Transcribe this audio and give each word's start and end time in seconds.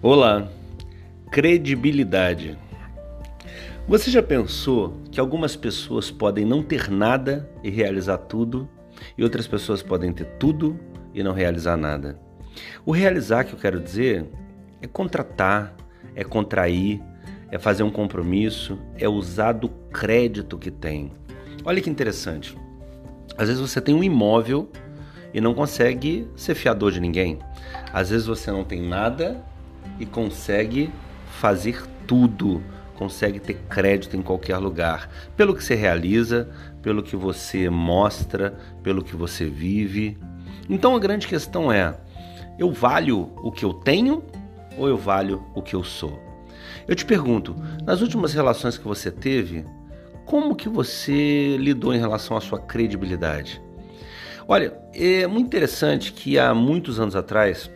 Olá, 0.00 0.48
credibilidade. 1.28 2.56
Você 3.88 4.12
já 4.12 4.22
pensou 4.22 4.94
que 5.10 5.18
algumas 5.18 5.56
pessoas 5.56 6.08
podem 6.08 6.44
não 6.44 6.62
ter 6.62 6.88
nada 6.88 7.50
e 7.64 7.68
realizar 7.68 8.16
tudo, 8.16 8.68
e 9.16 9.24
outras 9.24 9.48
pessoas 9.48 9.82
podem 9.82 10.12
ter 10.12 10.24
tudo 10.38 10.78
e 11.12 11.20
não 11.20 11.32
realizar 11.32 11.76
nada? 11.76 12.16
O 12.86 12.92
realizar 12.92 13.42
que 13.42 13.54
eu 13.54 13.58
quero 13.58 13.80
dizer 13.80 14.24
é 14.80 14.86
contratar, 14.86 15.74
é 16.14 16.22
contrair, 16.22 17.02
é 17.50 17.58
fazer 17.58 17.82
um 17.82 17.90
compromisso, 17.90 18.78
é 18.96 19.08
usar 19.08 19.50
do 19.50 19.68
crédito 19.68 20.56
que 20.56 20.70
tem. 20.70 21.10
Olha 21.64 21.82
que 21.82 21.90
interessante. 21.90 22.56
Às 23.36 23.48
vezes 23.48 23.60
você 23.60 23.80
tem 23.80 23.96
um 23.96 24.04
imóvel 24.04 24.70
e 25.34 25.40
não 25.40 25.54
consegue 25.54 26.28
ser 26.36 26.54
fiador 26.54 26.92
de 26.92 27.00
ninguém. 27.00 27.40
Às 27.92 28.10
vezes 28.10 28.28
você 28.28 28.52
não 28.52 28.62
tem 28.62 28.80
nada 28.80 29.44
e 29.98 30.06
consegue 30.06 30.90
fazer 31.40 31.82
tudo, 32.06 32.62
consegue 32.96 33.38
ter 33.38 33.54
crédito 33.68 34.16
em 34.16 34.22
qualquer 34.22 34.58
lugar, 34.58 35.08
pelo 35.36 35.54
que 35.54 35.62
você 35.62 35.74
realiza, 35.74 36.48
pelo 36.82 37.02
que 37.02 37.16
você 37.16 37.68
mostra, 37.70 38.58
pelo 38.82 39.02
que 39.02 39.14
você 39.14 39.44
vive. 39.44 40.18
Então 40.68 40.96
a 40.96 40.98
grande 40.98 41.26
questão 41.26 41.70
é: 41.70 41.94
eu 42.58 42.72
valho 42.72 43.30
o 43.36 43.52
que 43.52 43.64
eu 43.64 43.72
tenho 43.72 44.22
ou 44.76 44.88
eu 44.88 44.96
valho 44.96 45.44
o 45.54 45.62
que 45.62 45.74
eu 45.74 45.84
sou? 45.84 46.18
Eu 46.86 46.94
te 46.94 47.04
pergunto, 47.04 47.54
nas 47.84 48.00
últimas 48.00 48.32
relações 48.32 48.78
que 48.78 48.86
você 48.86 49.10
teve, 49.10 49.64
como 50.24 50.56
que 50.56 50.68
você 50.68 51.56
lidou 51.56 51.94
em 51.94 51.98
relação 51.98 52.36
à 52.36 52.40
sua 52.40 52.58
credibilidade? 52.58 53.62
Olha, 54.46 54.72
é 54.94 55.26
muito 55.26 55.46
interessante 55.46 56.12
que 56.12 56.38
há 56.38 56.54
muitos 56.54 56.98
anos 56.98 57.14
atrás, 57.14 57.70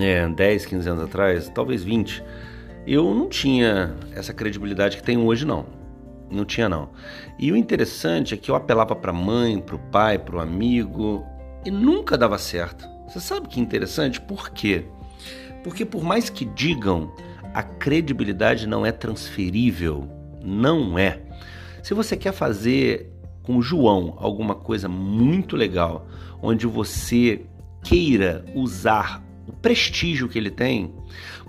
é, 0.00 0.28
10, 0.28 0.66
15 0.66 0.88
anos 0.88 1.04
atrás, 1.04 1.48
talvez 1.54 1.82
20, 1.82 2.22
eu 2.86 3.14
não 3.14 3.28
tinha 3.28 3.94
essa 4.12 4.32
credibilidade 4.32 4.96
que 4.96 5.02
tenho 5.02 5.24
hoje, 5.24 5.46
não. 5.46 5.66
Não 6.30 6.44
tinha, 6.44 6.68
não. 6.68 6.90
E 7.38 7.52
o 7.52 7.56
interessante 7.56 8.34
é 8.34 8.36
que 8.36 8.50
eu 8.50 8.54
apelava 8.54 8.94
para 8.96 9.10
a 9.10 9.14
mãe, 9.14 9.60
para 9.60 9.76
o 9.76 9.78
pai, 9.78 10.18
para 10.18 10.36
o 10.36 10.40
amigo 10.40 11.24
e 11.64 11.70
nunca 11.70 12.18
dava 12.18 12.38
certo. 12.38 12.88
Você 13.08 13.20
sabe 13.20 13.48
que 13.48 13.60
interessante? 13.60 14.20
Por 14.20 14.50
quê? 14.50 14.84
Porque 15.62 15.84
por 15.84 16.02
mais 16.02 16.28
que 16.28 16.44
digam, 16.44 17.12
a 17.54 17.62
credibilidade 17.62 18.66
não 18.66 18.84
é 18.84 18.92
transferível. 18.92 20.08
Não 20.42 20.98
é. 20.98 21.20
Se 21.82 21.94
você 21.94 22.16
quer 22.16 22.32
fazer 22.32 23.10
com 23.42 23.56
o 23.56 23.62
João 23.62 24.14
alguma 24.18 24.54
coisa 24.54 24.88
muito 24.88 25.56
legal, 25.56 26.06
onde 26.42 26.66
você 26.66 27.46
queira 27.82 28.44
usar 28.54 29.22
o 29.46 29.52
prestígio 29.52 30.28
que 30.28 30.38
ele 30.38 30.50
tem, 30.50 30.92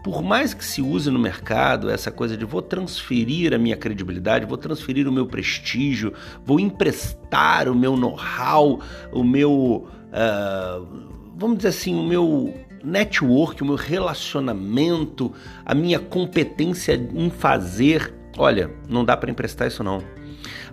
por 0.03 0.21
mais 0.21 0.53
que 0.53 0.63
se 0.63 0.81
use 0.81 1.09
no 1.09 1.17
mercado 1.17 1.89
essa 1.89 2.11
coisa 2.11 2.37
de 2.37 2.45
vou 2.45 2.61
transferir 2.61 3.53
a 3.53 3.57
minha 3.57 3.75
credibilidade, 3.75 4.45
vou 4.45 4.57
transferir 4.57 5.07
o 5.07 5.11
meu 5.11 5.25
prestígio, 5.25 6.13
vou 6.45 6.59
emprestar 6.59 7.67
o 7.67 7.75
meu 7.75 7.97
know-how, 7.97 8.79
o 9.11 9.23
meu, 9.23 9.87
uh, 10.11 10.87
vamos 11.35 11.57
dizer 11.57 11.69
assim, 11.69 11.95
o 11.95 12.03
meu 12.03 12.53
network, 12.83 13.63
o 13.63 13.65
meu 13.65 13.75
relacionamento, 13.75 15.33
a 15.65 15.73
minha 15.73 15.97
competência 15.97 16.93
em 16.93 17.29
fazer. 17.29 18.13
Olha, 18.37 18.69
não 18.87 19.03
dá 19.03 19.17
para 19.17 19.31
emprestar 19.31 19.67
isso 19.67 19.83
não. 19.83 20.03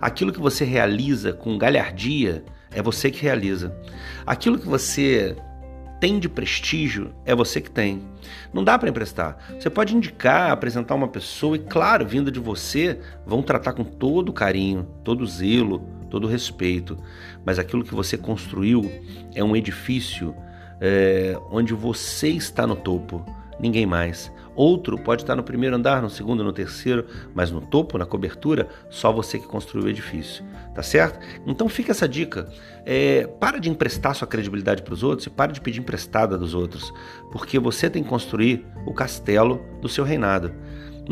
Aquilo 0.01 0.33
que 0.33 0.41
você 0.41 0.65
realiza 0.65 1.33
com 1.33 1.57
galhardia 1.57 2.45
é 2.71 2.83
você 2.83 3.11
que 3.11 3.23
realiza. 3.23 3.75
Aquilo 4.27 4.59
que 4.59 4.67
você 4.67 5.37
tem 6.03 6.19
de 6.19 6.29
prestígio 6.29 7.15
é 7.25 7.33
você 7.33 7.61
que 7.61 7.71
tem. 7.71 8.03
Não 8.53 8.65
dá 8.65 8.77
para 8.77 8.89
emprestar. 8.89 9.39
Você 9.51 9.71
pode 9.71 9.95
indicar, 9.95 10.51
apresentar 10.51 10.97
uma 10.97 11.07
pessoa 11.07 11.55
e, 11.55 11.61
claro, 11.61 12.05
vinda 12.05 12.29
de 12.29 12.41
você, 12.41 12.99
vão 13.25 13.41
tratar 13.41 13.73
com 13.73 13.85
todo 13.85 14.33
carinho, 14.33 14.85
todo 15.05 15.25
zelo, 15.25 15.79
todo 16.11 16.27
respeito. 16.27 16.99
Mas 17.45 17.57
aquilo 17.57 17.85
que 17.85 17.95
você 17.95 18.19
construiu 18.19 18.91
é 19.33 19.45
um 19.45 19.55
edifício 19.55 20.35
é, 20.81 21.39
onde 21.53 21.73
você 21.73 22.31
está 22.31 22.67
no 22.67 22.75
topo 22.75 23.25
ninguém 23.63 23.87
mais. 23.87 24.31
Outro 24.55 24.99
pode 24.99 25.23
estar 25.23 25.35
no 25.35 25.43
primeiro 25.43 25.77
andar, 25.77 26.03
no 26.03 26.11
segundo, 26.11 26.45
no 26.45 26.53
terceiro, 26.53 27.07
mas 27.35 27.51
no 27.51 27.61
topo, 27.61 27.97
na 27.97 28.05
cobertura, 28.05 28.69
só 28.91 29.11
você 29.11 29.39
que 29.39 29.47
construiu 29.47 29.87
o 29.87 29.89
edifício, 29.89 30.45
tá 30.75 30.83
certo? 30.83 31.19
Então 31.47 31.69
fica 31.69 31.93
essa 31.93 32.07
dica. 32.07 32.49
É, 32.85 33.27
para 33.41 33.59
de 33.59 33.71
emprestar 33.71 34.15
sua 34.15 34.27
credibilidade 34.27 34.83
para 34.83 34.93
os 34.93 35.03
outros 35.03 35.27
e 35.27 35.31
para 35.31 35.53
de 35.53 35.61
pedir 35.61 35.81
emprestada 35.81 36.37
dos 36.37 36.53
outros, 36.53 36.93
porque 37.31 37.59
você 37.59 37.89
tem 37.89 38.03
que 38.03 38.11
construir 38.11 38.67
o 38.85 38.93
castelo 38.93 39.65
do 39.81 39.89
seu 39.89 40.05
reinado. 40.05 40.53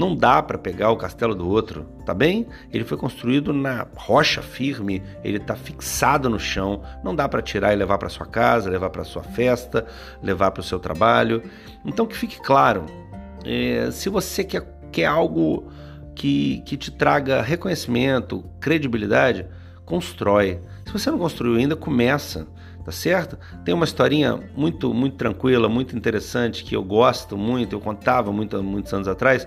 Não 0.01 0.17
dá 0.17 0.43
para 0.43 0.57
pegar 0.57 0.91
o 0.91 0.97
castelo 0.97 1.35
do 1.35 1.47
outro, 1.47 1.85
tá 2.07 2.15
bem? 2.15 2.47
Ele 2.73 2.85
foi 2.85 2.97
construído 2.97 3.53
na 3.53 3.87
rocha 3.95 4.41
firme, 4.41 5.03
ele 5.23 5.37
está 5.37 5.55
fixado 5.55 6.31
no 6.31 6.41
chão. 6.41 6.81
Não 7.05 7.15
dá 7.15 7.29
para 7.29 7.43
tirar 7.43 7.75
e 7.75 7.77
levar 7.77 7.99
para 7.99 8.09
sua 8.09 8.25
casa, 8.25 8.71
levar 8.71 8.89
para 8.89 9.05
sua 9.05 9.23
festa, 9.23 9.87
levar 10.23 10.53
para 10.53 10.63
o 10.63 10.65
seu 10.65 10.79
trabalho. 10.79 11.43
Então 11.85 12.07
que 12.07 12.17
fique 12.17 12.41
claro, 12.41 12.87
é, 13.45 13.91
se 13.91 14.09
você 14.09 14.43
quer, 14.43 14.67
quer 14.91 15.05
algo 15.05 15.71
que, 16.15 16.63
que 16.65 16.79
te 16.79 16.91
traga 16.91 17.43
reconhecimento, 17.43 18.43
credibilidade, 18.59 19.47
constrói. 19.91 20.61
Se 20.87 20.93
você 20.93 21.11
não 21.11 21.19
construiu 21.19 21.57
ainda, 21.57 21.75
começa 21.75 22.47
tá 22.85 22.93
certo? 22.93 23.39
Tem 23.65 23.75
uma 23.75 23.85
historinha 23.85 24.41
muito 24.57 24.93
muito 24.93 25.17
tranquila, 25.17 25.69
muito 25.69 25.97
interessante 25.97 26.65
que 26.65 26.75
eu 26.75 26.83
gosto 26.83 27.37
muito, 27.37 27.77
eu 27.77 27.81
contava 27.81 28.33
muito, 28.33 28.63
muitos 28.63 28.93
anos 28.93 29.07
atrás, 29.07 29.47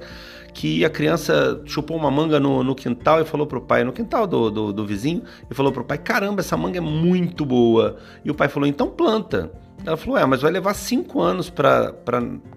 que 0.53 0.85
a 0.85 0.89
criança 0.89 1.61
chupou 1.65 1.97
uma 1.97 2.11
manga 2.11 2.39
no, 2.39 2.63
no 2.63 2.75
quintal 2.75 3.21
e 3.21 3.25
falou 3.25 3.47
pro 3.47 3.61
pai, 3.61 3.83
no 3.83 3.91
quintal 3.91 4.27
do, 4.27 4.51
do, 4.51 4.73
do 4.73 4.85
vizinho, 4.85 5.23
e 5.49 5.53
falou 5.53 5.71
pro 5.71 5.83
pai: 5.83 5.97
caramba, 5.97 6.41
essa 6.41 6.55
manga 6.55 6.77
é 6.77 6.81
muito 6.81 7.45
boa. 7.45 7.97
E 8.23 8.29
o 8.29 8.35
pai 8.35 8.47
falou: 8.47 8.67
então 8.67 8.87
planta. 8.87 9.51
Ela 9.85 9.97
falou: 9.97 10.17
é, 10.17 10.25
mas 10.25 10.41
vai 10.41 10.51
levar 10.51 10.73
cinco 10.75 11.21
anos 11.21 11.49
para 11.49 11.93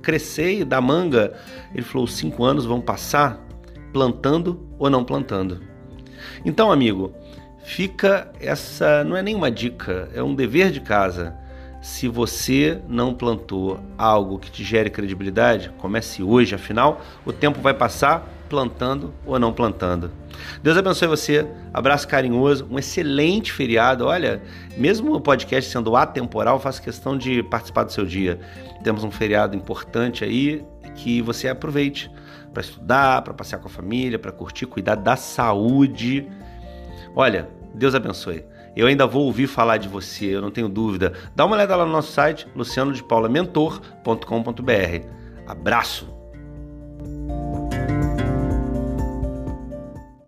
crescer 0.02 0.60
e 0.60 0.64
dar 0.64 0.80
manga. 0.80 1.32
Ele 1.74 1.82
falou: 1.82 2.06
cinco 2.06 2.44
anos 2.44 2.66
vão 2.66 2.80
passar 2.80 3.44
plantando 3.92 4.68
ou 4.78 4.90
não 4.90 5.02
plantando. 5.02 5.60
Então, 6.44 6.70
amigo, 6.70 7.14
fica 7.66 8.30
essa. 8.40 9.02
Não 9.04 9.16
é 9.16 9.22
nenhuma 9.22 9.50
dica, 9.50 10.08
é 10.14 10.22
um 10.22 10.34
dever 10.34 10.70
de 10.70 10.80
casa. 10.80 11.34
Se 11.82 12.08
você 12.08 12.80
não 12.88 13.12
plantou 13.12 13.78
algo 13.98 14.38
que 14.38 14.50
te 14.50 14.64
gere 14.64 14.88
credibilidade, 14.88 15.70
comece 15.78 16.22
hoje, 16.22 16.54
afinal, 16.54 17.00
o 17.24 17.32
tempo 17.32 17.60
vai 17.60 17.74
passar 17.74 18.32
plantando 18.48 19.12
ou 19.24 19.38
não 19.38 19.52
plantando. 19.52 20.10
Deus 20.62 20.76
abençoe 20.76 21.08
você, 21.08 21.46
abraço 21.72 22.08
carinhoso, 22.08 22.66
um 22.70 22.78
excelente 22.78 23.52
feriado. 23.52 24.06
Olha, 24.06 24.42
mesmo 24.76 25.14
o 25.14 25.20
podcast 25.20 25.70
sendo 25.70 25.94
atemporal, 25.96 26.58
faço 26.58 26.82
questão 26.82 27.16
de 27.16 27.42
participar 27.42 27.84
do 27.84 27.92
seu 27.92 28.04
dia. 28.04 28.40
Temos 28.82 29.04
um 29.04 29.10
feriado 29.10 29.56
importante 29.56 30.24
aí 30.24 30.64
que 30.94 31.20
você 31.20 31.48
aproveite 31.48 32.10
para 32.52 32.62
estudar, 32.62 33.22
para 33.22 33.34
passear 33.34 33.58
com 33.58 33.68
a 33.68 33.70
família, 33.70 34.18
para 34.18 34.32
curtir, 34.32 34.66
cuidar 34.66 34.94
da 34.94 35.14
saúde. 35.14 36.26
Olha, 37.14 37.48
Deus 37.76 37.94
abençoe. 37.94 38.44
Eu 38.74 38.86
ainda 38.86 39.06
vou 39.06 39.24
ouvir 39.24 39.46
falar 39.46 39.76
de 39.76 39.88
você, 39.88 40.24
eu 40.26 40.40
não 40.40 40.50
tenho 40.50 40.68
dúvida. 40.68 41.12
Dá 41.34 41.44
uma 41.44 41.56
olhada 41.56 41.76
lá 41.76 41.84
no 41.84 41.92
nosso 41.92 42.12
site, 42.12 42.48
lucianodepaulamentor.com.br. 42.54 45.06
Abraço! 45.46 46.15